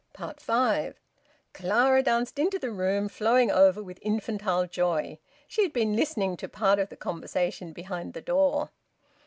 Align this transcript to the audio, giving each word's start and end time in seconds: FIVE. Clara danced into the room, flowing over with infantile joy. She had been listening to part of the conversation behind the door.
FIVE. 0.39 0.99
Clara 1.53 2.01
danced 2.01 2.39
into 2.39 2.57
the 2.57 2.71
room, 2.71 3.07
flowing 3.07 3.51
over 3.51 3.83
with 3.83 3.99
infantile 4.01 4.65
joy. 4.65 5.19
She 5.47 5.61
had 5.61 5.73
been 5.73 5.95
listening 5.95 6.37
to 6.37 6.49
part 6.49 6.79
of 6.79 6.89
the 6.89 6.97
conversation 6.97 7.71
behind 7.71 8.15
the 8.15 8.21
door. 8.21 8.71